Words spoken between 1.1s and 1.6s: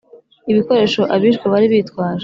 abishwe